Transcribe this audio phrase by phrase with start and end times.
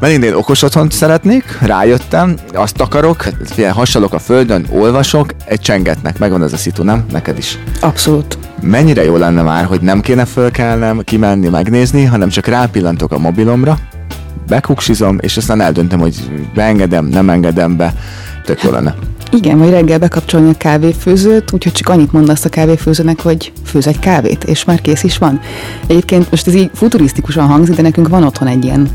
[0.00, 6.18] Mert én okos otthont szeretnék, rájöttem, azt akarok, figyelj, hasalok a földön, olvasok, egy csengetnek,
[6.18, 7.04] megvan ez a szitu, nem?
[7.12, 7.58] Neked is.
[7.80, 8.38] Abszolút.
[8.62, 13.78] Mennyire jó lenne már, hogy nem kéne fölkelnem, kimenni, megnézni, hanem csak rápillantok a mobilomra,
[14.48, 16.16] bekuksizom, és aztán eldöntöm, hogy
[16.54, 17.94] beengedem, nem engedem be.
[18.44, 18.94] Tök jó lenne.
[19.32, 23.98] Igen, vagy reggel bekapcsolni a kávéfőzőt, úgyhogy csak annyit mondasz a kávéfőzőnek, hogy főz egy
[23.98, 25.40] kávét, és már kész is van.
[25.86, 28.88] Egyébként most ez így futurisztikusan hangzik, de nekünk van otthon egy ilyen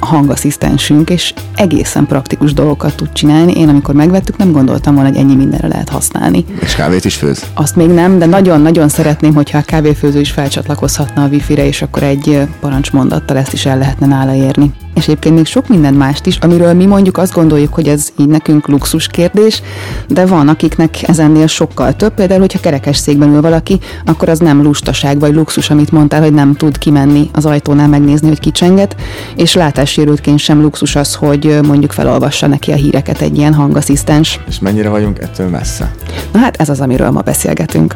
[0.00, 3.52] hangasszisztensünk, és egészen praktikus dolgokat tud csinálni.
[3.52, 6.44] Én amikor megvettük, nem gondoltam volna, hogy ennyi mindenre lehet használni.
[6.60, 7.46] És kávét is főz?
[7.54, 12.02] Azt még nem, de nagyon-nagyon szeretném, hogyha a kávéfőző is felcsatlakozhatna a wifi-re, és akkor
[12.02, 16.36] egy parancsmondattal ezt is el lehetne nála érni és egyébként még sok minden mást is,
[16.36, 19.62] amiről mi mondjuk azt gondoljuk, hogy ez így nekünk luxus kérdés,
[20.08, 22.14] de van, akiknek ezennél sokkal több.
[22.14, 26.32] Például, hogyha kerekes székben ül valaki, akkor az nem lustaság vagy luxus, amit mondtál, hogy
[26.32, 28.96] nem tud kimenni az ajtónál megnézni, hogy kicsenget,
[29.36, 34.40] és látássérültként sem luxus az, hogy mondjuk felolvassa neki a híreket egy ilyen hangasszisztens.
[34.48, 35.94] És mennyire vagyunk ettől messze?
[36.32, 37.94] Na hát ez az, amiről ma beszélgetünk.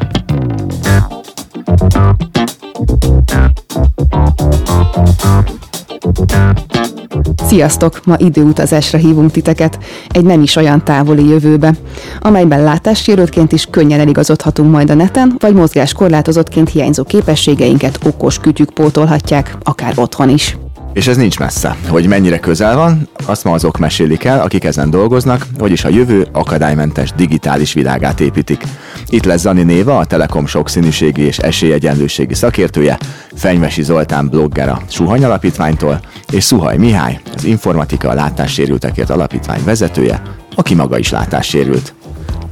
[7.47, 8.01] Sziasztok!
[8.05, 11.75] Ma időutazásra hívunk titeket egy nem is olyan távoli jövőbe,
[12.21, 19.57] amelyben látássérültként is könnyen eligazodhatunk majd a neten, vagy mozgáskorlátozottként hiányzó képességeinket okos kütyük pótolhatják,
[19.63, 20.57] akár otthon is.
[20.97, 21.77] És ez nincs messze.
[21.89, 26.27] Hogy mennyire közel van, azt ma azok mesélik el, akik ezen dolgoznak, vagyis a jövő
[26.33, 28.63] akadálymentes digitális világát építik.
[29.09, 32.99] Itt lesz Zani Néva, a Telekom sokszínűségi és esélyegyenlőségi szakértője,
[33.35, 36.01] Fenyvesi Zoltán blogger a Suhany Alapítványtól,
[36.33, 40.23] és Szuhaj Mihály, az Informatika a Látássérültekért Alapítvány vezetője,
[40.55, 41.95] aki maga is látássérült.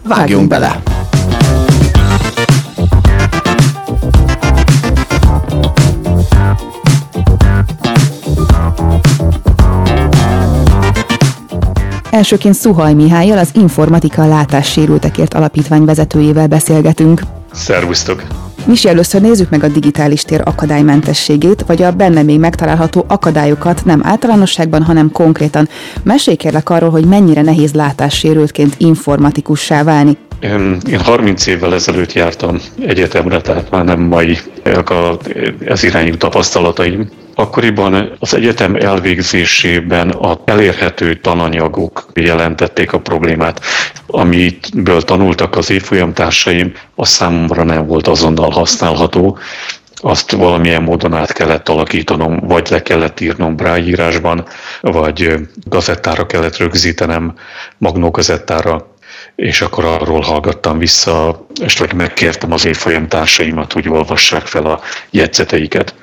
[0.03, 0.94] Vágjunk, Vágjunk bele!
[12.15, 17.21] Elsőként Szuhaj Mihályjal, az Informatika Látássérültekért Alapítvány vezetőjével beszélgetünk.
[17.53, 18.23] Szervusztok!
[18.67, 24.01] Misi, először nézzük meg a digitális tér akadálymentességét, vagy a benne még megtalálható akadályokat nem
[24.05, 25.69] általánosságban, hanem konkrétan.
[26.03, 30.17] Mesélj kérlek arról, hogy mennyire nehéz látássérültként informatikussá válni.
[30.41, 34.39] Én 30 évvel ezelőtt jártam egyetemre, tehát már nem mai
[35.65, 37.09] ez irányú tapasztalataim.
[37.35, 43.61] Akkoriban az egyetem elvégzésében a elérhető tananyagok jelentették a problémát.
[44.07, 49.39] Amitből tanultak az évfolyamtársaim, az számomra nem volt azonnal használható,
[49.97, 54.47] azt valamilyen módon át kellett alakítanom, vagy le kellett írnom brájírásban,
[54.81, 55.35] vagy
[55.65, 57.35] gazettára kellett rögzítenem,
[57.79, 58.95] magnógazettára,
[59.37, 64.81] és akkor arról hallgattam vissza, és vagy megkértem az évfolyam társaimat, hogy olvassák fel a
[65.11, 65.95] jegyzeteiket.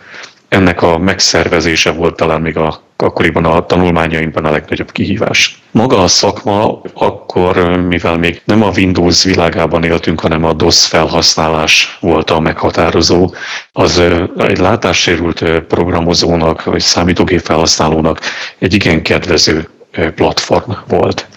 [0.51, 5.61] Ennek a megszervezése volt talán még a, akkoriban a tanulmányaimban a legnagyobb kihívás.
[5.71, 7.57] Maga a szakma akkor,
[7.87, 13.33] mivel még nem a Windows világában éltünk, hanem a DOS felhasználás volt a meghatározó,
[13.71, 14.01] az
[14.37, 18.19] egy látássérült programozónak vagy számítógép felhasználónak
[18.59, 19.69] egy igen kedvező
[20.15, 21.27] platform volt.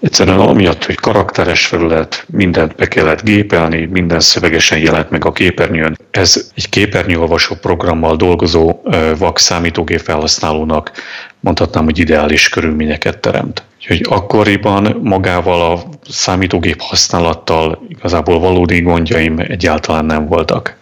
[0.00, 5.98] Egyszerűen amiatt, hogy karakteres felület, mindent be kellett gépelni, minden szövegesen jelent meg a képernyőn.
[6.10, 8.80] Ez egy képernyőolvasó programmal dolgozó
[9.18, 10.92] vak számítógép felhasználónak
[11.40, 13.62] mondhatnám, hogy ideális körülményeket teremt.
[13.78, 20.76] Úgyhogy akkoriban magával a számítógép használattal igazából valódi gondjaim egyáltalán nem voltak.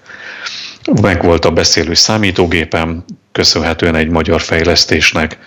[1.02, 5.38] Meg volt a beszélő számítógépem, köszönhetően egy magyar fejlesztésnek,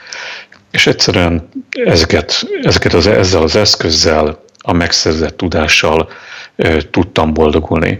[0.71, 6.09] és egyszerűen ezeket, ezeket az, ezzel az eszközzel, a megszerzett tudással
[6.55, 7.99] e, tudtam boldogulni.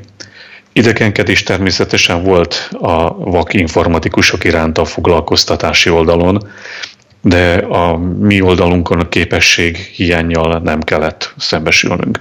[0.73, 6.47] Idegenkedés természetesen volt a vak informatikusok iránt a foglalkoztatási oldalon,
[7.21, 12.19] de a mi oldalunkon a képesség hiányjal nem kellett szembesülnünk.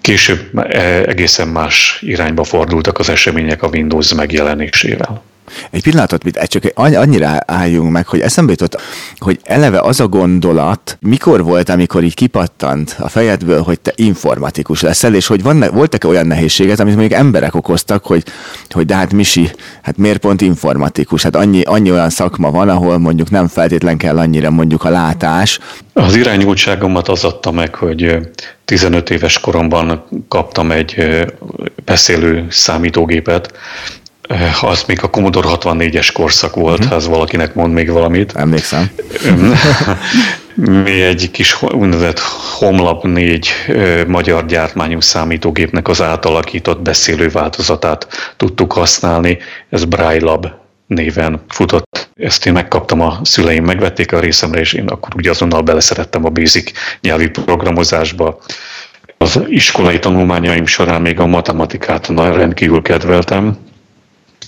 [0.00, 0.58] Később
[1.06, 5.22] egészen más irányba fordultak az események a Windows megjelenésével.
[5.70, 8.80] Egy pillanatot, mit, csak annyira álljunk meg, hogy eszembe jutott,
[9.18, 14.80] hogy eleve az a gondolat, mikor volt, amikor így kipattant a fejedből, hogy te informatikus
[14.80, 15.42] leszel, és hogy
[15.72, 18.22] voltak olyan nehézségek, amit mondjuk emberek okoztak, hogy,
[18.70, 19.50] hogy de hát Misi,
[19.82, 21.22] hát miért pont informatikus?
[21.22, 25.58] Hát annyi, annyi olyan szakma van, ahol mondjuk nem feltétlen kell annyira mondjuk a látás.
[25.92, 28.18] Az irányultságomat az adta meg, hogy
[28.64, 31.06] 15 éves koromban kaptam egy
[31.84, 33.52] beszélő számítógépet,
[34.60, 36.90] az még a Commodore 64-es korszak volt, uh-huh.
[36.90, 38.32] ha az valakinek mond még valamit.
[38.36, 38.90] Emlékszem.
[40.54, 42.18] Mi egy kis úgynevezett
[42.58, 43.50] Homlap 4
[44.06, 48.06] magyar gyártmányú számítógépnek az átalakított beszélő változatát
[48.36, 49.38] tudtuk használni.
[49.70, 50.46] Ez Braille Lab
[50.86, 55.62] néven futott Ezt én megkaptam, a szüleim megvették a részemre, és én akkor ugye azonnal
[55.62, 56.70] beleszerettem a basic
[57.00, 58.38] nyelvi programozásba.
[59.18, 63.56] Az iskolai tanulmányaim során még a matematikát rendkívül kedveltem,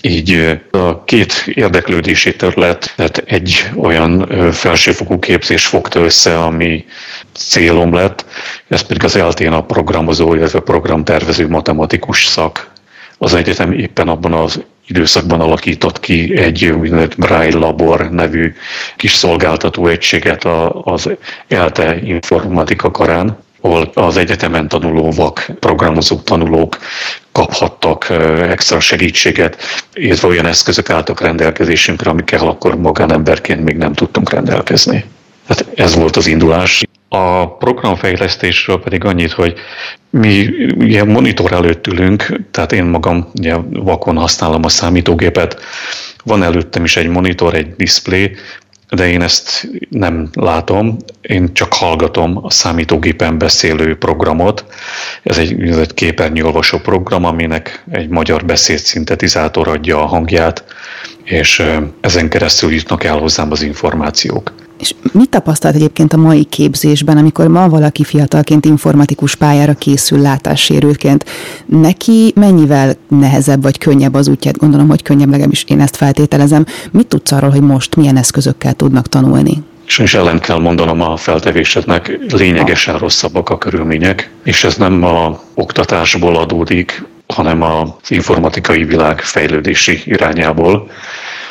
[0.05, 6.85] így a két érdeklődési terület, tehát egy olyan felsőfokú képzés fogta össze, ami
[7.33, 8.25] célom lett,
[8.69, 12.73] ez pedig az eltén a programozó, illetve programtervező matematikus szak.
[13.19, 18.55] Az egyetem éppen abban az időszakban alakított ki egy úgynevezett Braille Labor nevű
[18.97, 20.45] kis szolgáltató egységet
[20.85, 21.11] az
[21.49, 26.79] ELTE informatika karán, ahol az egyetemen tanuló vak programozó tanulók
[27.33, 28.07] kaphattak
[28.41, 29.63] extra segítséget,
[29.95, 35.05] illetve olyan eszközök álltak rendelkezésünkre, amikkel akkor magánemberként még nem tudtunk rendelkezni.
[35.49, 36.83] Hát ez volt az indulás.
[37.09, 39.55] A programfejlesztésről pedig annyit, hogy
[40.11, 45.61] mi ilyen monitor előtt ülünk, tehát én magam ugye vakon használom a számítógépet,
[46.25, 48.37] van előttem is egy monitor, egy display,
[48.95, 54.65] de én ezt nem látom, én csak hallgatom a számítógépen beszélő programot.
[55.23, 60.65] Ez egy, ez egy képernyőolvasó program, aminek egy magyar beszédszintetizátor adja a hangját,
[61.25, 61.63] és
[62.01, 64.53] ezen keresztül jutnak el hozzám az információk.
[64.85, 71.25] És mit tapasztalt egyébként a mai képzésben, amikor ma valaki fiatalként informatikus pályára készül látássérültként?
[71.67, 74.59] Neki mennyivel nehezebb vagy könnyebb az útját?
[74.59, 76.67] Gondolom, hogy könnyebb, legalábbis én ezt feltételezem.
[76.91, 79.63] Mit tudsz arról, hogy most milyen eszközökkel tudnak tanulni?
[79.87, 86.37] És ellen kell mondanom a feltevésednek, lényegesen rosszabbak a körülmények, és ez nem a oktatásból
[86.37, 90.91] adódik, hanem az informatikai világ fejlődési irányából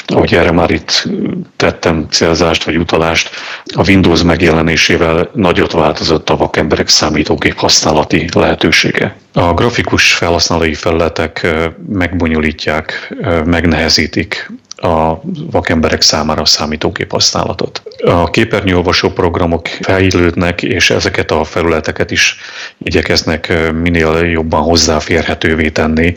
[0.05, 1.07] ahogy erre már itt
[1.55, 3.29] tettem célzást vagy utalást,
[3.75, 9.15] a Windows megjelenésével nagyot változott a vakemberek számítógép használati lehetősége.
[9.33, 11.47] A grafikus felhasználói felületek
[11.87, 13.13] megbonyolítják,
[13.45, 15.21] megnehezítik a
[15.51, 17.83] vakemberek számára a számítógép használatot.
[18.05, 22.37] A képernyőolvasó programok fejlődnek, és ezeket a felületeket is
[22.77, 26.13] igyekeznek minél jobban hozzáférhetővé tenni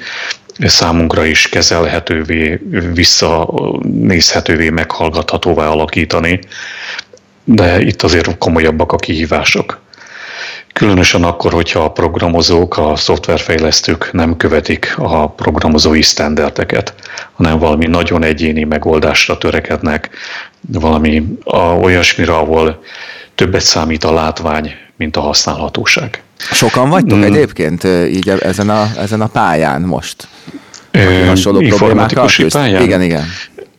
[0.58, 2.61] számunkra is kezelhetővé,
[2.93, 6.41] visszanézhetővé, meghallgathatóvá alakítani,
[7.44, 9.85] de itt azért komolyabbak a kihívások.
[10.73, 16.94] Különösen akkor, hogyha a programozók, a szoftverfejlesztők nem követik a programozói sztenderdeket,
[17.32, 20.11] hanem valami nagyon egyéni megoldásra törekednek,
[20.73, 22.82] valami a, olyasmire, ahol
[23.35, 26.23] többet számít a látvány, mint a használhatóság.
[26.38, 27.23] Sokan vagytok mm.
[27.23, 30.29] egyébként így ezen a, ezen a pályán most?
[31.27, 32.83] Hasonló problémákkal pályán?
[32.83, 33.25] Igen, igen.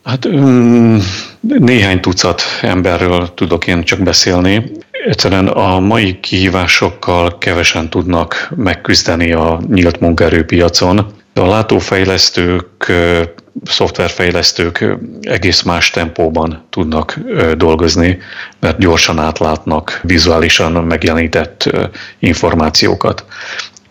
[0.04, 1.02] Hát um,
[1.40, 4.70] néhány tucat emberről tudok én csak beszélni.
[5.06, 11.06] Egyszerűen a mai kihívásokkal kevesen tudnak megküzdeni a nyílt munkaerőpiacon.
[11.34, 12.92] A látófejlesztők,
[13.64, 14.84] szoftverfejlesztők
[15.20, 17.18] egész más tempóban tudnak
[17.56, 18.18] dolgozni,
[18.60, 21.70] mert gyorsan átlátnak vizuálisan megjelenített
[22.18, 23.24] információkat.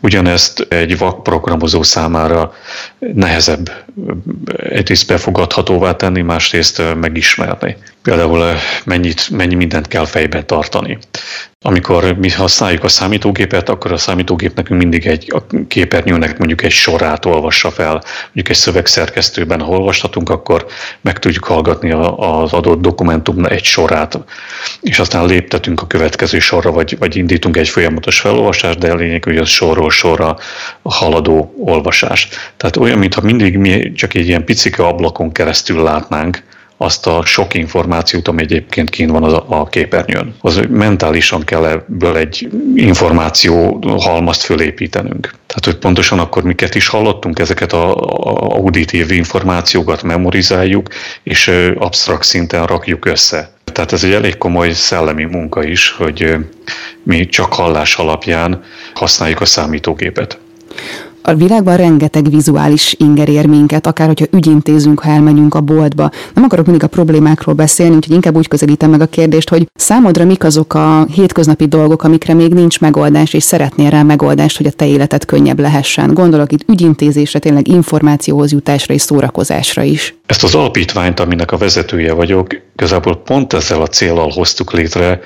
[0.01, 2.53] Ugyanezt egy vak programozó számára
[3.13, 3.71] nehezebb
[4.57, 7.77] egyrészt befogadhatóvá tenni, másrészt megismerni.
[8.01, 8.55] Például
[8.85, 10.97] mennyit, mennyi mindent kell fejben tartani.
[11.61, 16.71] Amikor mi használjuk a számítógépet, akkor a számítógép nekünk mindig egy a képernyőnek mondjuk egy
[16.71, 18.03] sorát olvassa fel.
[18.23, 20.65] Mondjuk egy szövegszerkesztőben, ha olvashatunk, akkor
[21.01, 24.19] meg tudjuk hallgatni az adott dokumentum egy sorát,
[24.81, 29.23] és aztán léptetünk a következő sorra, vagy, vagy indítunk egy folyamatos felolvasást, de a lényeg,
[29.23, 30.37] hogy az sorról sorra
[30.81, 32.27] haladó olvasás.
[32.57, 36.43] Tehát olyan, mintha mindig mi csak egy ilyen picike ablakon keresztül látnánk,
[36.77, 40.35] azt a sok információt, ami egyébként kint van a, a képernyőn.
[40.41, 45.33] Az mentálisan kell ebből egy információ halmazt fölépítenünk.
[45.45, 50.87] Tehát, hogy pontosan akkor miket is hallottunk, ezeket a, a auditív információkat memorizáljuk,
[51.23, 53.51] és absztrakt szinten rakjuk össze.
[53.63, 56.35] Tehát ez egy elég komoly szellemi munka is, hogy
[57.03, 60.39] mi csak hallás alapján használjuk a számítógépet
[61.27, 66.11] a világban rengeteg vizuális inger ér minket, akár hogyha ügyintézünk, ha elmenjünk a boltba.
[66.33, 70.25] Nem akarok mindig a problémákról beszélni, úgyhogy inkább úgy közelítem meg a kérdést, hogy számodra
[70.25, 74.71] mik azok a hétköznapi dolgok, amikre még nincs megoldás, és szeretnél rá megoldást, hogy a
[74.71, 76.13] te életed könnyebb lehessen.
[76.13, 80.15] Gondolok itt ügyintézésre, tényleg információhoz jutásra és szórakozásra is.
[80.25, 85.19] Ezt az alapítványt, aminek a vezetője vagyok, igazából pont ezzel a célral hoztuk létre,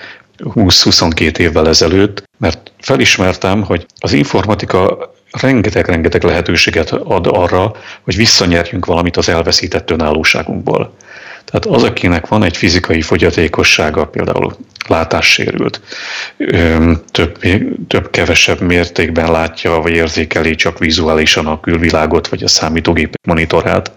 [0.43, 7.71] 20-22 évvel ezelőtt, mert felismertem, hogy az informatika rengeteg-rengeteg lehetőséget ad arra,
[8.01, 10.93] hogy visszanyerjünk valamit az elveszített önállóságunkból.
[11.45, 14.55] Tehát az, akinek van egy fizikai fogyatékossága, például
[14.87, 15.81] látássérült,
[17.11, 17.39] több,
[17.87, 18.09] több
[18.59, 23.91] mértékben látja vagy érzékeli csak vizuálisan a külvilágot vagy a számítógép monitorát.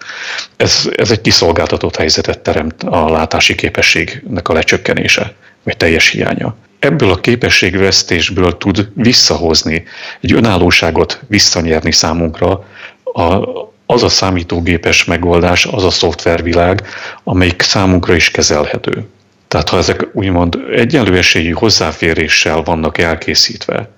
[0.56, 6.56] Ez, ez egy kiszolgáltatott helyzetet teremt a látási képességnek a lecsökkenése vagy teljes hiánya.
[6.78, 9.84] Ebből a képességvesztésből tud visszahozni,
[10.20, 12.64] egy önállóságot visszanyerni számunkra
[13.04, 13.48] a,
[13.86, 16.82] az a számítógépes megoldás, az a szoftvervilág,
[17.24, 19.06] amelyik számunkra is kezelhető.
[19.48, 23.90] Tehát ha ezek úgymond egyenlő esélyű hozzáféréssel vannak elkészítve,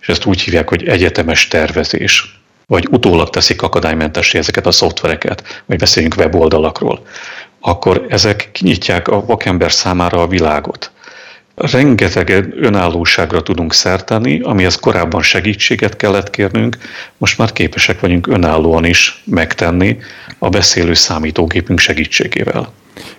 [0.00, 5.78] és ezt úgy hívják, hogy egyetemes tervezés, vagy utólag teszik akadálymentessé ezeket a szoftvereket, vagy
[5.78, 7.02] beszéljünk weboldalakról,
[7.60, 10.90] akkor ezek kinyitják a vakember számára a világot.
[11.58, 16.76] Rengeteg önállóságra tudunk szerteni, amihez korábban segítséget kellett kérnünk,
[17.16, 19.96] most már képesek vagyunk önállóan is megtenni
[20.38, 22.72] a beszélő számítógépünk segítségével.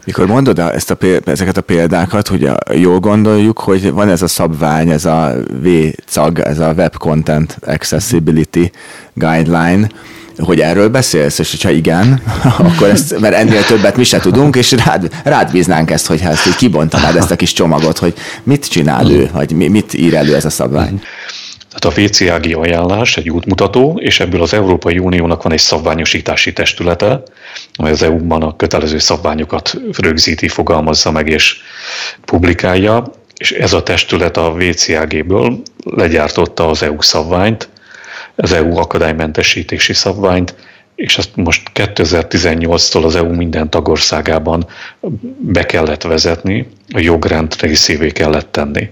[0.06, 4.28] Mikor mondod ezt a, ezeket a példákat, hogy a, jól gondoljuk, hogy van ez a
[4.28, 8.72] szabvány, ez a V-CAG, ez a Web Content Accessibility
[9.14, 9.88] Guideline,
[10.40, 12.22] hogy erről beszélsz, és ha igen,
[12.58, 16.48] akkor ezt, mert ennél többet mi se tudunk, és rád, rád bíznánk ezt, hogyha ezt
[16.48, 20.46] így kibontanád ezt a kis csomagot, hogy mit csinál ő, vagy mit ír elő ez
[20.46, 21.02] a szabvány.
[21.74, 27.24] Tehát a VCAG ajánlás egy útmutató, és ebből az Európai Uniónak van egy szabványosítási testülete,
[27.74, 31.58] amely az EU-ban a kötelező szabványokat rögzíti, fogalmazza meg és
[32.26, 33.04] publikálja,
[33.38, 37.70] és ez a testület a VCAG-ből legyártotta az EU szabványt,
[38.42, 40.56] az EU akadálymentesítési szabványt,
[40.96, 44.66] és ezt most 2018-tól az EU minden tagországában
[45.38, 48.90] be kellett vezetni, a jogrend részévé kellett tenni.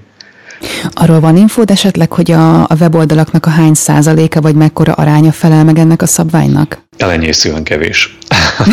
[0.94, 5.64] Arról van infód esetleg, hogy a, a weboldalaknak a hány százaléka vagy mekkora aránya felel
[5.64, 6.82] meg ennek a szabványnak?
[6.98, 8.18] Elenyészően kevés.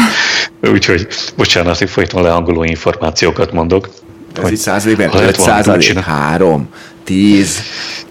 [0.72, 3.88] Úgyhogy bocsánat, hogy folyton leangoló információkat mondok.
[4.42, 6.68] Ez így százalékban 5 százalék, 3,
[7.04, 7.62] 10,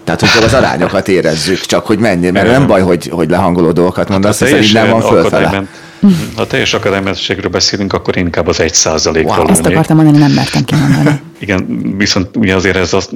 [0.03, 4.09] tehát, hogy az arányokat érezzük, csak hogy mennyi, mert nem baj, hogy, hogy lehangoló dolgokat
[4.09, 5.63] mondasz, hát hiszen így nem van fölfele.
[6.35, 9.37] Ha teljes akadálymentességről beszélünk, akkor inkább az egy százalékról.
[9.37, 11.21] Wow, ezt akartam mondani, nem mertem kimondani.
[11.43, 13.09] Igen, viszont ugye azért ez az,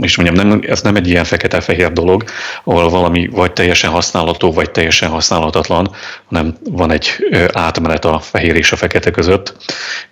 [0.00, 2.24] is mondjam, nem, ez nem egy ilyen fekete-fehér dolog,
[2.64, 5.90] ahol valami vagy teljesen használható, vagy teljesen használhatatlan,
[6.24, 7.10] hanem van egy
[7.52, 9.54] átmenet a fehér és a fekete között,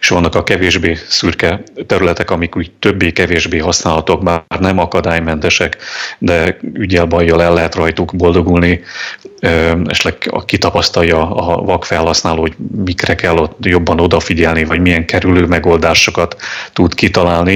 [0.00, 5.76] és vannak a kevésbé szürke területek, amik úgy többé-kevésbé használhatók, bár nem akadálymentesek,
[6.18, 8.82] de ügyel bajjal el lehet rajtuk boldogulni,
[9.86, 12.54] esetleg kitapasztalja a vak felhasználó, hogy
[12.84, 16.36] mikre kell ott jobban odafigyelni, vagy milyen kerülő megoldásokat
[16.72, 17.55] tud kitalálni,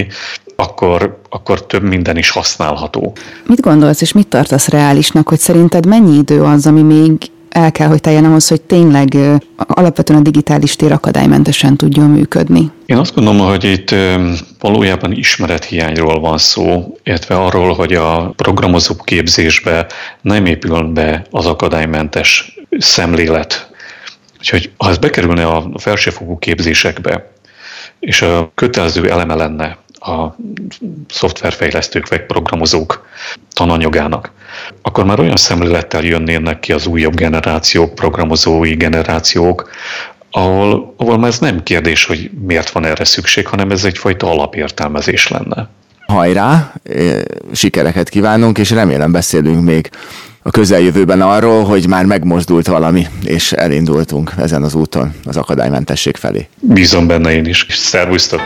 [0.57, 3.13] akkor, akkor több minden is használható.
[3.47, 7.89] Mit gondolsz, és mit tartasz reálisnak, hogy szerinted mennyi idő az, ami még el kell,
[7.89, 9.17] hogy teljen ahhoz, hogy tényleg
[9.57, 12.71] alapvetően a digitális tér akadálymentesen tudjon működni?
[12.87, 13.95] Én azt gondolom, hogy itt
[14.61, 19.87] valójában ismerethiányról van szó, illetve arról, hogy a programozó képzésbe
[20.21, 23.71] nem épül be az akadálymentes szemlélet.
[24.39, 27.33] Úgyhogy ha ez bekerülne a felsőfokú képzésekbe,
[28.01, 30.37] és a kötelező eleme lenne a
[31.09, 33.07] szoftverfejlesztők vagy programozók
[33.53, 34.31] tananyagának,
[34.83, 39.71] akkor már olyan szemlélettel jönnének ki az újabb generációk, programozói generációk,
[40.31, 45.29] ahol, ahol már ez nem kérdés, hogy miért van erre szükség, hanem ez egyfajta alapértelmezés
[45.29, 45.69] lenne.
[46.07, 46.73] Hajrá,
[47.53, 49.91] sikereket kívánunk, és remélem beszélünk még
[50.43, 56.49] a közeljövőben arról, hogy már megmozdult valami, és elindultunk ezen az úton az akadálymentesség felé.
[56.61, 57.67] Bízom benne én is.
[57.69, 58.41] Szervusztok!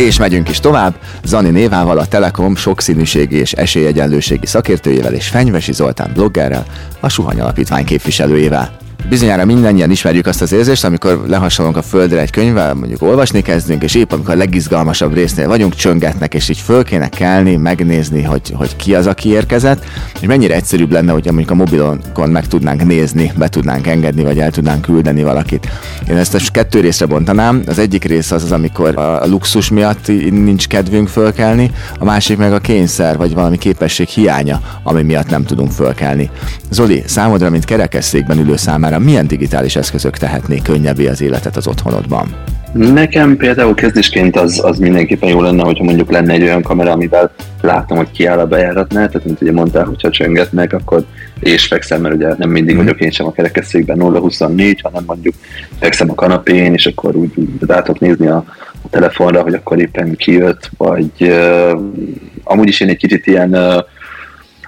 [0.00, 6.10] És megyünk is tovább, Zani Névával, a Telekom sokszínűségi és esélyegyenlőségi szakértőjével és Fenyvesi Zoltán
[6.14, 6.64] bloggerrel,
[7.00, 8.76] a Suhany Alapítvány képviselőjével.
[9.08, 13.82] Bizonyára mindannyian ismerjük azt az érzést, amikor lehasonlunk a földre egy könyvvel, mondjuk olvasni kezdünk,
[13.82, 18.52] és épp amikor a legizgalmasabb résznél vagyunk, csöngetnek, és így föl kéne kelni, megnézni, hogy,
[18.54, 19.84] hogy ki az, aki érkezett,
[20.20, 24.38] és mennyire egyszerűbb lenne, hogy mondjuk a mobilonkon meg tudnánk nézni, be tudnánk engedni, vagy
[24.38, 25.68] el tudnánk küldeni valakit.
[26.08, 27.62] Én ezt a kettő részre bontanám.
[27.66, 32.52] Az egyik rész az az, amikor a luxus miatt nincs kedvünk fölkelni, a másik meg
[32.52, 36.30] a kényszer, vagy valami képesség hiánya, ami miatt nem tudunk fölkelni.
[36.70, 41.66] Zoli, számodra, mint kerekesszékben ülő számára számára milyen digitális eszközök tehetnék könnyebbé az életet az
[41.66, 42.36] otthonodban?
[42.72, 47.30] Nekem például kezdésként az, az mindenképpen jó lenne, hogyha mondjuk lenne egy olyan kamera, amivel
[47.60, 51.04] látom, hogy ki áll a bejáratnál, tehát mint ugye mondtál, hogyha csöngetnek, akkor
[51.40, 52.78] és fekszem, mert ugye nem mindig mm.
[52.78, 55.34] vagyok én sem a kerekesszékben 0-24, hanem mondjuk
[55.78, 58.44] fekszem a kanapén, és akkor úgy, úgy rá tudok nézni a,
[58.82, 61.80] a telefonra, hogy akkor éppen ki jött, vagy uh,
[62.44, 63.84] amúgy is én egy kicsit ilyen uh,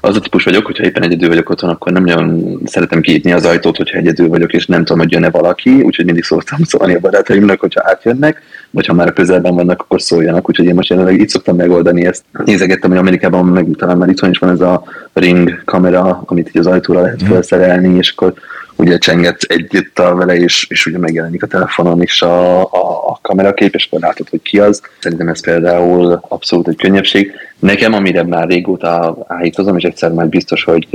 [0.05, 3.45] az a típus vagyok, hogyha éppen egyedül vagyok otthon, akkor nem nagyon szeretem kinyitni az
[3.45, 6.99] ajtót, hogyha egyedül vagyok, és nem tudom, hogy jön-e valaki, úgyhogy mindig szoktam szólni a
[6.99, 11.21] barátaimnak, hogyha átjönnek, vagy ha már a közelben vannak, akkor szóljanak, úgyhogy én most jelenleg
[11.21, 12.25] így szoktam megoldani ezt.
[12.45, 14.83] Nézegettem, hogy Amerikában, meg talán már itthon is van ez a
[15.13, 17.31] ring kamera, amit így az ajtóra lehet mhm.
[17.31, 18.35] felszerelni, és akkor
[18.83, 23.75] ugye csengetsz együtt vele, és, és ugye megjelenik a telefonon is a, a, a kamerakép,
[23.75, 24.83] és akkor látod, hogy ki az.
[24.99, 27.33] Szerintem ez például abszolút egy könnyebbség.
[27.59, 30.89] Nekem, amire már régóta állítozom, és egyszer már biztos, hogy,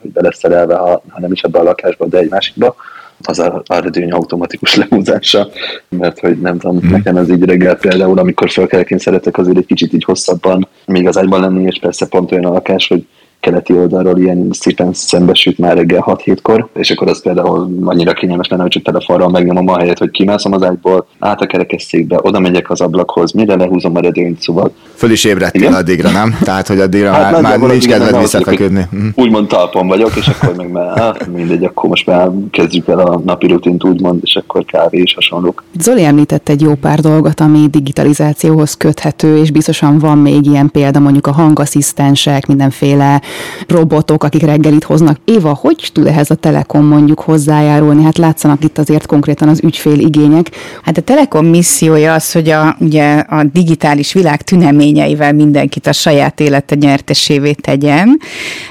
[0.00, 2.76] hogy be lesz szerelve, ha, ha nem is ebbe a lakásba, de egy másikba,
[3.22, 5.48] az a, a redőny automatikus lehúzása,
[5.88, 6.90] mert hogy nem tudom, mm.
[6.90, 11.06] nekem ez így reggel például, amikor felkelek, én szeretek azért egy kicsit így hosszabban még
[11.06, 13.06] az ágyban lenni, és persze pont olyan a lakás, hogy
[13.40, 18.62] keleti oldalról ilyen szépen szembesült már reggel 6-7-kor, és akkor az például annyira kényelmes lenne,
[18.62, 22.70] hogy csak telefonról megnyomom a helyet, hogy kimászom az ágyból, át a kerekesszékbe, oda megyek
[22.70, 24.72] az ablakhoz, mire lehúzom a redőnyt, szóval.
[24.94, 25.74] Föl is ébredtél Igen?
[25.74, 26.38] addigra, nem?
[26.42, 28.86] Tehát, hogy addigra hát már, már nincs kedved visszafeküdni.
[28.90, 29.06] Mhm.
[29.14, 33.20] Úgymond talpon vagyok, és akkor meg már, ah, mindegy, akkor most már kezdjük el a
[33.24, 35.64] napi rutint úgymond, és akkor kávé és hasonlók.
[35.78, 40.98] Zoli említett egy jó pár dolgot, ami digitalizációhoz köthető, és biztosan van még ilyen példa,
[40.98, 43.20] mondjuk a hangasszisztensek, mindenféle
[43.66, 45.18] robotok, akik reggelit hoznak.
[45.24, 48.02] Éva, hogy tud ehhez a Telekom mondjuk hozzájárulni?
[48.02, 50.50] Hát látszanak itt azért konkrétan az ügyfél igények.
[50.82, 56.40] Hát a Telekom missziója az, hogy a, ugye a digitális világ tüneményeivel mindenkit a saját
[56.40, 58.20] élete nyertesévé tegyen,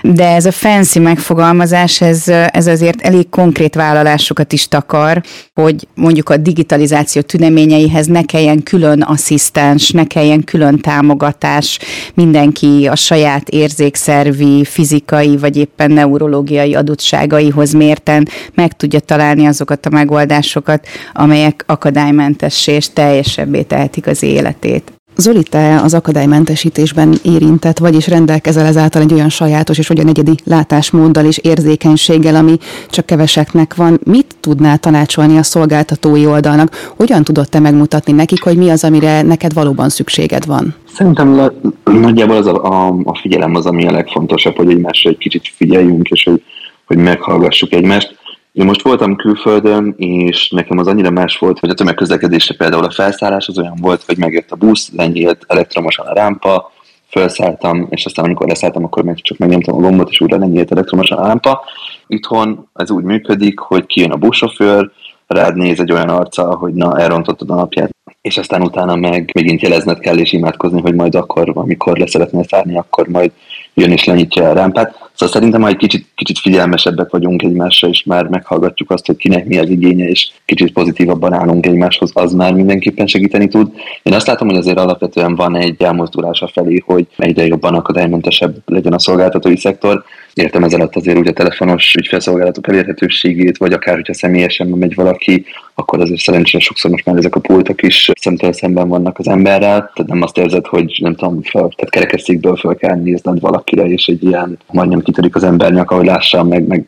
[0.02, 5.22] de ez a fancy megfogalmazás, ez, ez azért elég konkrét vállalásokat is takar,
[5.54, 11.80] hogy mondjuk a digitalizáció tüneményeihez ne kelljen külön asszisztens, ne kelljen külön támogatás,
[12.14, 19.90] mindenki a saját érzékszervi fizikai vagy éppen neurológiai adottságaihoz mérten meg tudja találni azokat a
[19.90, 24.97] megoldásokat, amelyek akadálymentessé és teljesebbé tehetik az életét.
[25.18, 31.26] Zoli, te az akadálymentesítésben érintett, vagyis rendelkezel ezáltal egy olyan sajátos és olyan egyedi látásmóddal
[31.26, 32.58] és érzékenységgel, ami
[32.90, 34.00] csak keveseknek van.
[34.04, 36.94] Mit tudnál tanácsolni a szolgáltatói oldalnak?
[36.98, 40.76] Hogyan tudod te megmutatni nekik, hogy mi az, amire neked valóban szükséged van?
[40.94, 45.18] Szerintem la, nagyjából az a, a, a figyelem az, ami a legfontosabb, hogy egymásra egy
[45.18, 46.42] kicsit figyeljünk, és hogy,
[46.86, 48.17] hogy meghallgassuk egymást.
[48.58, 52.92] Én most voltam külföldön, és nekem az annyira más volt, hogy a tömegközlekedésre például a
[52.92, 56.72] felszállás az olyan volt, hogy megjött a busz, lenyílt elektromosan a rámpa,
[57.08, 61.18] felszálltam, és aztán amikor leszálltam, akkor meg csak megnyomtam a gombot, és újra lenyílt elektromosan
[61.18, 61.64] a lámpa.
[62.08, 64.92] Itthon ez úgy működik, hogy kijön a buszsofőr,
[65.28, 69.62] rád néz egy olyan arca, hogy na, elrontottad a napját, és aztán utána meg megint
[69.62, 73.32] jelezned kell és imádkozni, hogy majd akkor, amikor leszeretnél szállni, akkor majd
[73.74, 75.07] jön és lenyitja a rámpát.
[75.18, 79.46] Szóval szerintem, ha egy kicsit, kicsit figyelmesebbek vagyunk egymásra, és már meghallgatjuk azt, hogy kinek
[79.46, 83.72] mi az igénye, és kicsit pozitívabban állunk egymáshoz, az már mindenképpen segíteni tud.
[84.04, 88.56] Én azt látom, hogy azért alapvetően van egy elmozdulás a felé, hogy egyre jobban akadálymentesebb
[88.66, 90.04] legyen a szolgáltatói szektor,
[90.38, 95.46] Értem ez alatt azért ugye a telefonos ügyfélszolgálatok elérhetőségét, vagy akár, hogyha személyesen megy valaki,
[95.76, 99.92] akkor azért szerencsére sokszor most már ezek a pultok is szemtől szemben vannak az emberrel,
[99.94, 104.06] tehát nem azt érzed, hogy nem tudom, fel, tehát kerekesszékből fel kell nézned valakire, és
[104.06, 106.86] egy ilyen majdnem kitörik az embernek, ahogy lássa, meg, meg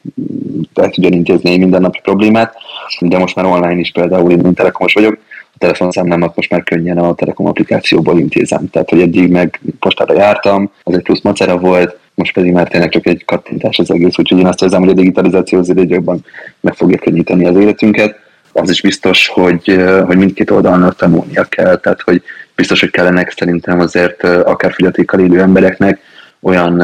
[0.73, 2.55] el tudjon intézni mindennapi problémát,
[2.99, 5.17] de most már online is például én telekomos vagyok,
[5.53, 8.69] a telefonszámlámat most már könnyen a Telekom applikációból intézem.
[8.69, 12.89] Tehát, hogy eddig meg postára jártam, az egy plusz macera volt, most pedig már tényleg
[12.89, 16.25] csak egy kattintás az egész, úgyhogy én azt érzem, hogy a digitalizáció azért egy jobban
[16.59, 18.15] meg fogja könnyíteni az életünket.
[18.53, 22.21] Az is biztos, hogy, hogy mindkét oldalnak tanulnia kell, tehát hogy
[22.55, 25.99] biztos, hogy kellenek szerintem azért akár fogyatékkal élő embereknek
[26.41, 26.81] olyan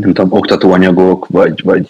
[0.00, 1.86] nem tudom, oktatóanyagok, vagy, vagy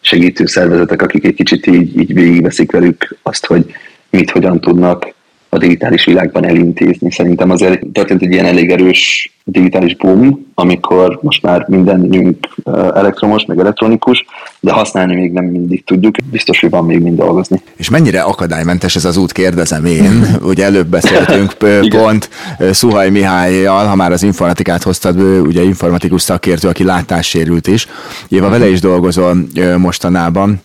[0.00, 3.74] segítő szervezetek, akik egy kicsit így, így végigveszik velük azt, hogy
[4.10, 5.14] mit, hogyan tudnak
[5.48, 7.10] a digitális világban elintézni.
[7.12, 12.48] Szerintem azért történt egy ilyen elég erős digitális boom, amikor most már mindenünk
[12.94, 14.24] elektromos, meg elektronikus,
[14.60, 16.14] de használni még nem mindig tudjuk.
[16.30, 17.62] Biztos, hogy van még mind dolgozni.
[17.76, 20.26] És mennyire akadálymentes ez az út, kérdezem én.
[20.50, 21.52] Ugye előbb beszéltünk
[21.88, 22.30] pont
[22.70, 27.88] Szuhaj Mihályjal, ha már az informatikát hoztad, ugye informatikus szakértő, aki látássérült is.
[28.28, 29.36] Éva vele is dolgozol
[29.78, 30.60] mostanában.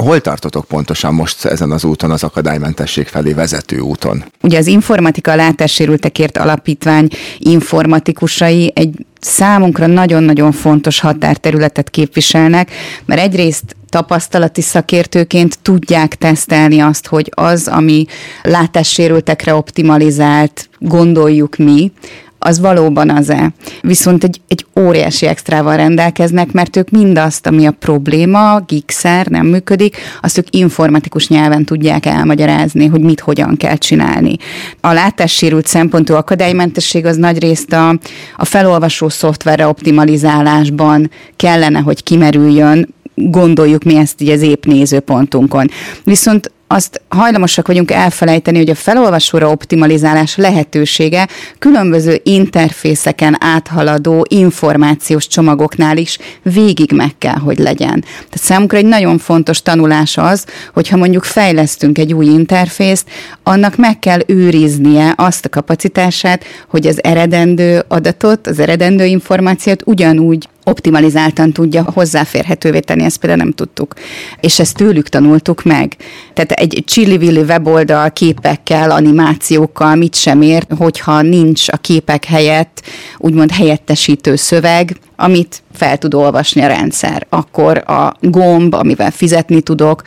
[0.00, 4.24] Hol tartotok pontosan most ezen az úton, az akadálymentesség felé vezető úton?
[4.42, 7.08] Ugye az Informatika Látássérültekért Alapítvány
[7.38, 12.70] informatikusai egy számunkra nagyon-nagyon fontos határterületet képviselnek,
[13.04, 18.04] mert egyrészt tapasztalati szakértőként tudják tesztelni azt, hogy az, ami
[18.42, 21.92] látássérültekre optimalizált, gondoljuk mi,
[22.42, 23.52] az valóban az-e.
[23.80, 29.96] Viszont egy, egy óriási extrával rendelkeznek, mert ők mindazt, ami a probléma, gigszer nem működik,
[30.20, 34.36] azt ők informatikus nyelven tudják elmagyarázni, hogy mit hogyan kell csinálni.
[34.80, 37.88] A látássérült szempontú akadálymentesség az nagy részt a,
[38.36, 45.70] a felolvasó szoftverre optimalizálásban kellene, hogy kimerüljön, gondoljuk mi ezt így az épp nézőpontunkon.
[46.04, 51.28] Viszont azt hajlamosak vagyunk elfelejteni, hogy a felolvasóra optimalizálás lehetősége
[51.58, 58.00] különböző interfészeken áthaladó információs csomagoknál is végig meg kell, hogy legyen.
[58.00, 63.10] Tehát számunkra egy nagyon fontos tanulás az, hogyha mondjuk fejlesztünk egy új interfészt,
[63.42, 70.48] annak meg kell őriznie azt a kapacitását, hogy az eredendő adatot, az eredendő információt ugyanúgy
[70.64, 73.94] optimalizáltan tudja hozzáférhetővé tenni, ezt például nem tudtuk.
[74.40, 75.96] És ezt tőlük tanultuk meg.
[76.34, 82.82] Tehát egy chili weboldal képekkel, animációkkal mit sem ért, hogyha nincs a képek helyett
[83.18, 87.26] úgymond helyettesítő szöveg, amit fel tud olvasni a rendszer.
[87.28, 90.02] Akkor a gomb, amivel fizetni tudok,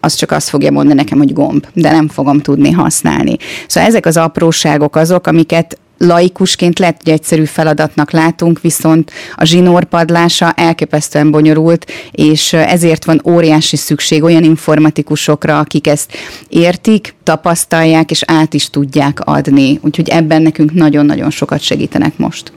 [0.00, 3.36] az csak azt fogja mondani nekem, hogy gomb, de nem fogom tudni használni.
[3.66, 9.84] Szóval ezek az apróságok azok, amiket laikusként lehet, hogy egyszerű feladatnak látunk, viszont a zsinór
[9.84, 16.12] padlása elképesztően bonyolult, és ezért van óriási szükség olyan informatikusokra, akik ezt
[16.48, 19.78] értik, tapasztalják, és át is tudják adni.
[19.82, 22.52] Úgyhogy ebben nekünk nagyon-nagyon sokat segítenek most.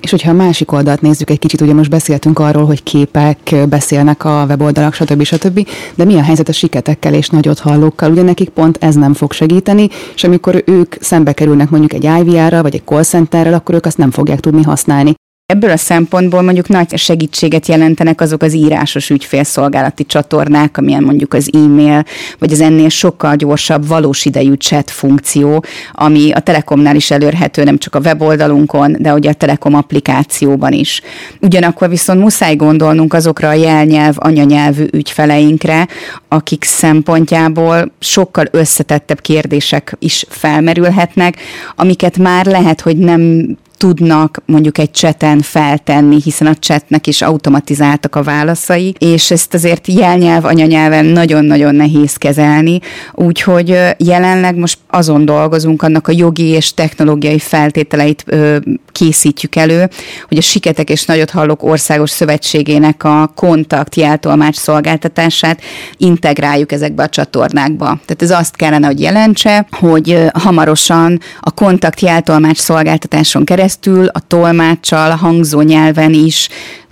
[0.00, 4.24] És hogyha a másik oldalt nézzük egy kicsit, ugye most beszéltünk arról, hogy képek beszélnek
[4.24, 5.22] a weboldalak, stb.
[5.22, 5.68] stb.
[5.94, 8.10] De mi a helyzet a siketekkel és nagyot hallókkal?
[8.10, 12.62] Ugye nekik pont ez nem fog segíteni, és amikor ők szembe kerülnek mondjuk egy IVR-ral
[12.62, 15.14] vagy egy call centerrel, akkor ők azt nem fogják tudni használni.
[15.52, 21.50] Ebből a szempontból mondjuk nagy segítséget jelentenek azok az írásos ügyfélszolgálati csatornák, amilyen mondjuk az
[21.52, 22.04] e-mail,
[22.38, 27.78] vagy az ennél sokkal gyorsabb valós idejű chat funkció, ami a Telekomnál is elérhető, nem
[27.78, 31.02] csak a weboldalunkon, de ugye a Telekom applikációban is.
[31.40, 35.88] Ugyanakkor viszont muszáj gondolnunk azokra a jelnyelv, anyanyelvű ügyfeleinkre,
[36.28, 41.36] akik szempontjából sokkal összetettebb kérdések is felmerülhetnek,
[41.76, 48.14] amiket már lehet, hogy nem tudnak mondjuk egy cseten feltenni, hiszen a csetnek is automatizáltak
[48.14, 52.80] a válaszai, és ezt azért jelnyelv, anyanyelven nagyon-nagyon nehéz kezelni,
[53.14, 58.56] úgyhogy jelenleg most azon dolgozunk, annak a jogi és technológiai feltételeit ö,
[58.92, 59.88] készítjük elő,
[60.28, 65.60] hogy a Siketek és Nagyot Hallók Országos Szövetségének a kontakt jeltolmács szolgáltatását
[65.96, 67.84] integráljuk ezekbe a csatornákba.
[67.86, 74.20] Tehát ez azt kellene, hogy jelentse, hogy hamarosan a kontakt jeltolmács szolgáltatáson keresztül keresztül a
[74.26, 76.48] tolmáccsal, a hangzó nyelven is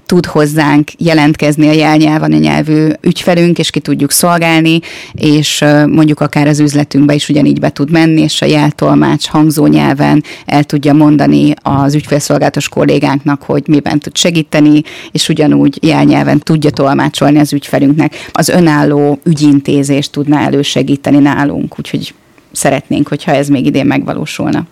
[0.06, 4.80] tud hozzánk jelentkezni a jelnyelven a nyelvű ügyfelünk, és ki tudjuk szolgálni,
[5.12, 10.22] és mondjuk akár az üzletünkbe is ugyanígy be tud menni, és a jeltolmács hangzó nyelven
[10.46, 17.38] el tudja mondani az ügyfélszolgálatos kollégánknak, hogy miben tud segíteni, és ugyanúgy jelnyelven tudja tolmácsolni
[17.38, 18.28] az ügyfelünknek.
[18.32, 22.14] Az önálló ügyintézést tudná elősegíteni nálunk, úgyhogy
[22.52, 24.66] szeretnénk, hogyha ez még idén megvalósulna.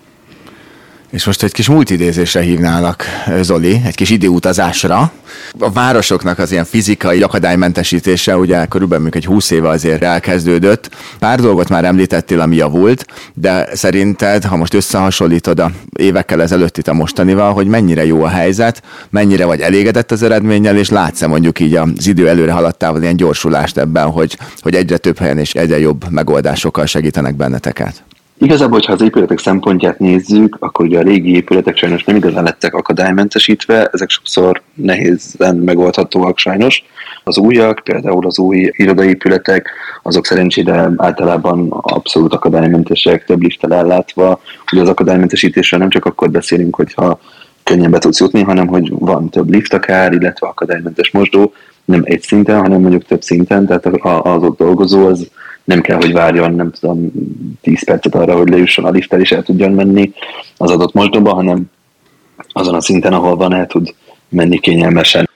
[1.15, 3.05] És most egy kis multidézésre hívnálak,
[3.41, 5.13] Zoli, egy kis időutazásra.
[5.59, 10.91] A városoknak az ilyen fizikai akadálymentesítése ugye körülbelül egy 20 éve azért elkezdődött.
[11.19, 16.89] Pár dolgot már említettél, ami javult, de szerinted, ha most összehasonlítod a évekkel ezelőtt itt
[16.89, 21.61] a mostanival, hogy mennyire jó a helyzet, mennyire vagy elégedett az eredménnyel, és látsz-e mondjuk
[21.61, 25.79] így az idő előre haladtával ilyen gyorsulást ebben, hogy, hogy egyre több helyen és egyre
[25.79, 28.05] jobb megoldásokkal segítenek benneteket?
[28.39, 32.75] Igazából, ha az épületek szempontját nézzük, akkor ugye a régi épületek sajnos nem igazán lettek
[32.75, 36.85] akadálymentesítve, ezek sokszor nehézen megoldhatóak sajnos.
[37.25, 39.71] Az újak, például az új irodaépületek,
[40.03, 44.41] azok szerencsére általában abszolút akadálymentesek, több lifttel ellátva.
[44.73, 47.21] Ugye az akadálymentesítésről nem csak akkor beszélünk, hogyha
[47.63, 51.53] könnyen be tudsz jutni, hanem hogy van több lift akár, illetve akadálymentes mosdó,
[51.85, 55.29] nem egy szinten, hanem mondjuk több szinten, tehát az ott dolgozó az
[55.65, 57.13] nem kell, hogy várjon, nem tudom,
[57.61, 60.13] 10 percet arra, hogy lejusson a lifttel és el tudjon menni
[60.57, 61.65] az adott mosdóba, hanem
[62.53, 63.95] azon a szinten, ahol van, el tud
[64.29, 65.31] menni kényelmesen.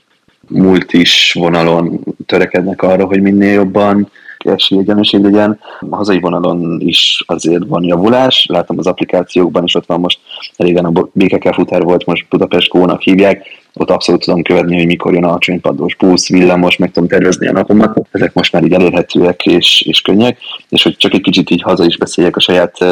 [0.49, 4.11] Múlt is vonalon törekednek arra, hogy minél jobban
[4.45, 5.59] esélyegyenlőség legyen.
[5.91, 10.19] A hazai vonalon is azért van javulás, látom az applikációkban is ott van most,
[10.57, 15.15] régen a BKK futár volt, most Budapest Gónak hívják, ott abszolút tudom követni, hogy mikor
[15.15, 18.09] jön a csonypadós busz, villamos, meg tudom tervezni a napomat.
[18.11, 21.85] Ezek most már így elérhetőek és, és könnyek, és hogy csak egy kicsit így haza
[21.85, 22.85] is beszéljek a saját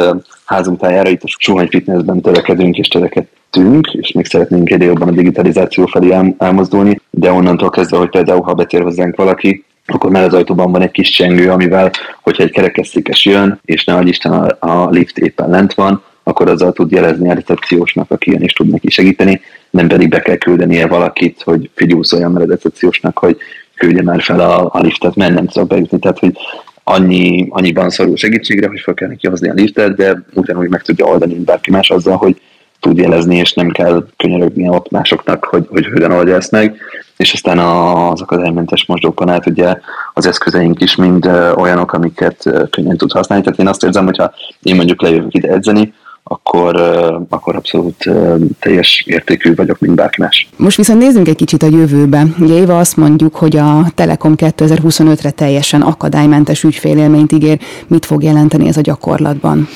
[0.45, 5.11] házunk tájára, itt a Suhany Fitnessben törekedünk és törekedtünk, és még szeretnénk egyre jobban a
[5.11, 10.33] digitalizáció felé elmozdulni, de onnantól kezdve, hogy például ha betér hozzánk valaki, akkor már az
[10.33, 14.89] ajtóban van egy kis csengő, amivel, hogyha egy kerekesszékes jön, és ne Isten a, a
[14.89, 18.89] lift éppen lent van, akkor azzal tud jelezni a recepciósnak, aki jön és tud neki
[18.89, 23.37] segíteni, nem pedig be kell küldenie valakit, hogy figyelj, szóljam a recepciósnak, hogy
[23.75, 25.99] küldje már fel a, a liftet, mert nem tudok bejutni.
[25.99, 26.37] Tehát, hogy
[26.83, 31.05] annyi, annyiban szorul segítségre, hogy fel kell neki hozni a liftet, de ugyanúgy meg tudja
[31.05, 32.41] oldani, bárki más azzal, hogy
[32.79, 36.77] tud jelezni, és nem kell könyörögni ott másoknak, hogy, hogy hogyan oldja ezt meg.
[37.17, 39.77] És aztán az akadálymentes mosdókon át ugye
[40.13, 43.43] az eszközeink is mind olyanok, amiket könnyen tud használni.
[43.43, 45.93] Tehát én azt érzem, hogyha én mondjuk lejövök ide edzeni,
[46.27, 46.75] akkor,
[47.29, 48.09] akkor abszolút
[48.59, 50.47] teljes értékű vagyok, mint bárki más.
[50.55, 52.25] Most viszont nézzünk egy kicsit a jövőbe.
[52.39, 57.59] Ugye Éva azt mondjuk, hogy a Telekom 2025-re teljesen akadálymentes ügyfélélményt ígér.
[57.87, 59.67] Mit fog jelenteni ez a gyakorlatban?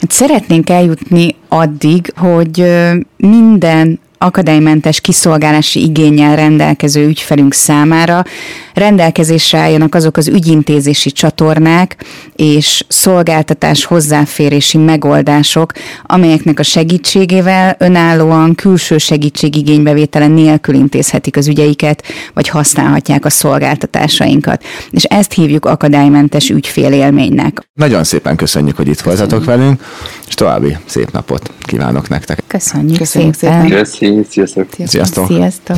[0.00, 2.64] Hát szeretnénk eljutni addig, hogy
[3.16, 8.24] minden akadálymentes kiszolgálási igényel rendelkező ügyfelünk számára
[8.76, 12.04] rendelkezésre álljanak azok az ügyintézési csatornák
[12.36, 22.02] és szolgáltatás hozzáférési megoldások, amelyeknek a segítségével önállóan külső segítségigénybevétele nélkül intézhetik az ügyeiket,
[22.34, 24.64] vagy használhatják a szolgáltatásainkat.
[24.90, 27.68] És ezt hívjuk akadálymentes ügyfélélménynek.
[27.74, 29.82] Nagyon szépen köszönjük, hogy itt voltatok velünk,
[30.28, 32.42] és további szép napot kívánok nektek.
[32.46, 33.62] Köszönjük, Köszönjük szépen.
[33.62, 33.78] szépen.
[33.78, 34.68] Köszi, sziasztok.
[34.86, 35.26] Sziasztok.
[35.26, 35.76] Sziasztok.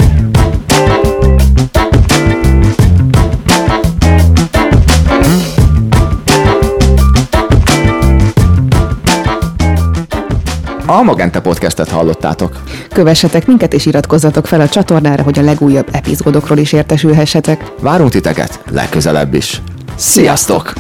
[10.90, 12.56] A Magenta Podcastet hallottátok.
[12.92, 17.72] Kövessetek minket és iratkozzatok fel a csatornára, hogy a legújabb epizódokról is értesülhessetek.
[17.80, 19.62] Várunk titeket legközelebb is.
[19.96, 20.72] Sziasztok!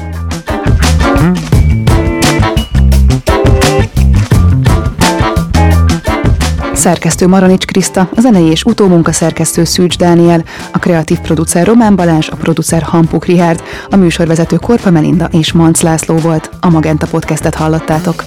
[6.72, 12.28] Szerkesztő Maranics Kriszta, a zenei és utómunka szerkesztő Szűcs Dániel, a kreatív producer Román Balázs,
[12.28, 16.50] a producer Hampuk Rihárd, a műsorvezető Korpa Melinda és Manc László volt.
[16.60, 18.22] A Magenta Podcastet hallottátok.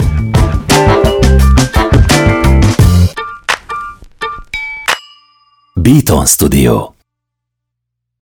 [5.81, 6.93] Beaton Studio